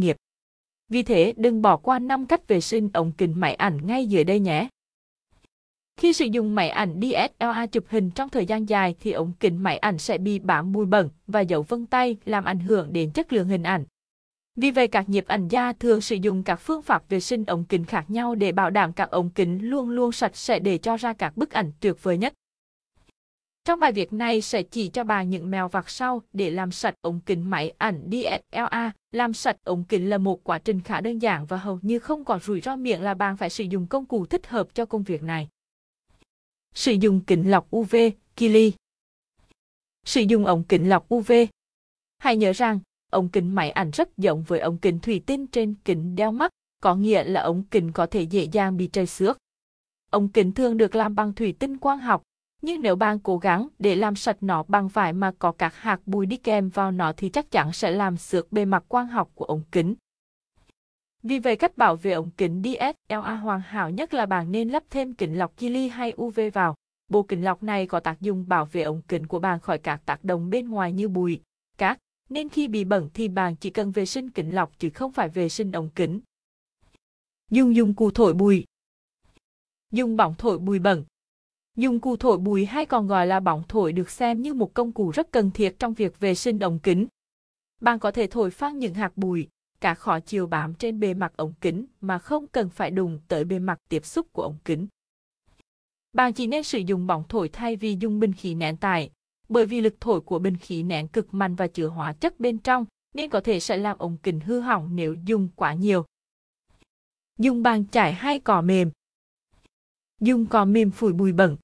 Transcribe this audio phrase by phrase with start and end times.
[0.00, 0.16] nghiệp.
[0.88, 4.24] Vì thế, đừng bỏ qua 5 cách vệ sinh ống kính máy ảnh ngay dưới
[4.24, 4.68] đây nhé.
[5.96, 9.62] Khi sử dụng máy ảnh DSLR chụp hình trong thời gian dài thì ống kính
[9.62, 13.10] máy ảnh sẽ bị bám bụi bẩn và dấu vân tay làm ảnh hưởng đến
[13.10, 13.84] chất lượng hình ảnh.
[14.56, 17.64] Vì vậy các nhiếp ảnh gia thường sử dụng các phương pháp vệ sinh ống
[17.64, 20.96] kính khác nhau để bảo đảm các ống kính luôn luôn sạch sẽ để cho
[20.96, 22.32] ra các bức ảnh tuyệt vời nhất.
[23.64, 26.94] Trong bài viết này sẽ chỉ cho bà những mèo vặt sau để làm sạch
[27.00, 28.90] ống kính máy ảnh DSLR.
[29.12, 32.24] Làm sạch ống kính là một quá trình khá đơn giản và hầu như không
[32.24, 35.02] có rủi ro miệng là bạn phải sử dụng công cụ thích hợp cho công
[35.02, 35.48] việc này.
[36.74, 37.96] Sử dụng kính lọc UV,
[38.36, 38.72] Kili
[40.04, 41.32] Sử dụng ống kính lọc UV
[42.18, 42.80] Hãy nhớ rằng,
[43.10, 46.50] ống kính máy ảnh rất giống với ống kính thủy tinh trên kính đeo mắt,
[46.82, 49.38] có nghĩa là ống kính có thể dễ dàng bị trầy xước.
[50.10, 52.22] Ống kính thường được làm bằng thủy tinh quang học,
[52.62, 56.00] nhưng nếu bạn cố gắng để làm sạch nó bằng vải mà có các hạt
[56.06, 59.30] bụi đi kèm vào nó thì chắc chắn sẽ làm xước bề mặt quang học
[59.34, 59.94] của ống kính.
[61.22, 64.84] Vì vậy cách bảo vệ ống kính DSLR hoàn hảo nhất là bạn nên lắp
[64.90, 66.74] thêm kính lọc Kili hay UV vào.
[67.08, 70.00] Bộ kính lọc này có tác dụng bảo vệ ống kính của bạn khỏi các
[70.06, 71.40] tác động bên ngoài như bụi,
[71.78, 75.12] cát, nên khi bị bẩn thì bạn chỉ cần vệ sinh kính lọc chứ không
[75.12, 76.20] phải vệ sinh ống kính.
[77.50, 78.64] Dùng dụng cụ thổi bụi
[79.92, 81.04] Dùng bỏng thổi bụi bẩn
[81.80, 84.92] Dụng cụ thổi bụi hay còn gọi là bóng thổi được xem như một công
[84.92, 87.06] cụ rất cần thiết trong việc vệ sinh ống kính.
[87.80, 89.48] Bạn có thể thổi phăng những hạt bụi,
[89.80, 93.44] cả khó chiều bám trên bề mặt ống kính mà không cần phải đụng tới
[93.44, 94.86] bề mặt tiếp xúc của ống kính.
[96.12, 99.10] Bạn chỉ nên sử dụng bóng thổi thay vì dùng bình khí nén tải,
[99.48, 102.58] bởi vì lực thổi của bình khí nén cực mạnh và chứa hóa chất bên
[102.58, 106.04] trong, nên có thể sẽ làm ống kính hư hỏng nếu dùng quá nhiều.
[107.38, 108.90] Dùng bàn chải hay cỏ mềm
[110.20, 111.56] Dùng cỏ mềm phủi bụi bẩn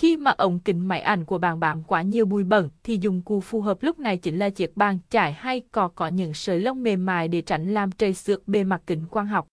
[0.00, 3.22] khi mà ống kính máy ảnh của bạn bám quá nhiều bụi bẩn, thì dụng
[3.22, 6.60] cụ phù hợp lúc này chính là chiếc bàn chải hay cò có những sợi
[6.60, 9.46] lông mềm mại để tránh làm trầy xước bề mặt kính quang học.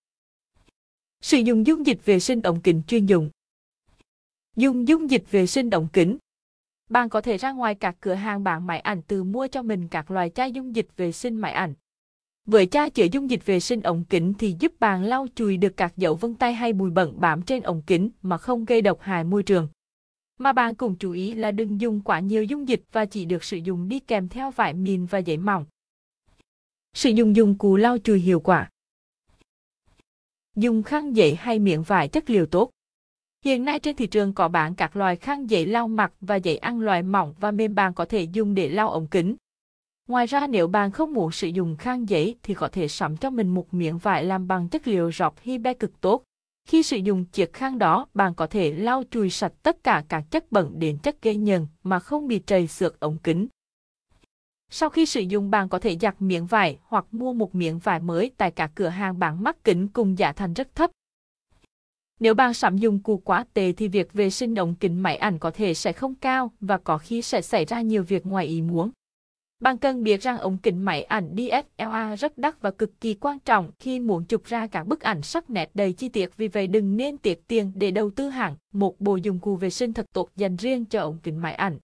[1.22, 3.30] Sử dụng dung dịch vệ sinh ống kính chuyên dụng.
[4.56, 6.18] Dùng dung dịch vệ sinh ống kính.
[6.90, 9.88] Bạn có thể ra ngoài các cửa hàng bán máy ảnh từ mua cho mình
[9.88, 11.74] các loại chai dung dịch vệ sinh máy ảnh.
[12.46, 15.78] Với chai chữa dung dịch vệ sinh ống kính thì giúp bạn lau chùi được
[15.78, 18.98] các dấu vân tay hay bụi bẩn bám trên ống kính mà không gây độc
[19.02, 19.68] hại môi trường.
[20.38, 23.44] Mà bạn cũng chú ý là đừng dùng quá nhiều dung dịch và chỉ được
[23.44, 25.66] sử dụng đi kèm theo vải mìn và giấy mỏng.
[26.94, 28.70] Sử dụng dụng cụ lau chùi hiệu quả.
[30.56, 32.72] Dùng khăn giấy hay miệng vải chất liệu tốt.
[33.46, 36.58] Hiện nay trên thị trường có bán các loại khăn giấy lau mặt và giấy
[36.58, 39.36] ăn loại mỏng và mềm bạn có thể dùng để lau ống kính.
[40.08, 43.30] Ngoài ra, nếu bạn không muốn sử dụng khăn giấy thì có thể sắm cho
[43.30, 46.24] mình một miếng vải làm bằng chất liệu rọc hibe cực tốt.
[46.68, 50.24] Khi sử dụng chiếc khăn đó, bạn có thể lau chùi sạch tất cả các
[50.32, 53.48] chất bẩn đến chất gây nhờn mà không bị trầy xước ống kính.
[54.70, 58.00] Sau khi sử dụng bạn có thể giặt miếng vải hoặc mua một miếng vải
[58.00, 60.92] mới tại các cửa hàng bán mắt kính cùng giá thành rất thấp.
[62.20, 65.40] Nếu bạn sắm dụng cụ quá tệ thì việc vệ sinh ống kính máy ảnh
[65.40, 68.62] có thể sẽ không cao và có khi sẽ xảy ra nhiều việc ngoài ý
[68.62, 68.92] muốn.
[69.60, 73.40] Bạn cần biết rằng ống kính máy ảnh DSLR rất đắt và cực kỳ quan
[73.40, 76.68] trọng khi muốn chụp ra các bức ảnh sắc nét đầy chi tiết vì vậy
[76.68, 80.06] đừng nên tiết tiền để đầu tư hẳn một bộ dụng cụ vệ sinh thật
[80.14, 81.80] tốt dành riêng cho ống kính máy ảnh.